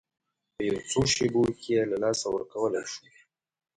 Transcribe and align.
په 0.55 0.61
یو 0.69 0.77
څو 0.89 1.01
شېبو 1.13 1.43
کې 1.59 1.69
یې 1.75 1.81
له 1.91 1.97
لاسه 2.03 2.25
ورکولی 2.31 2.83
شو. 2.91 3.05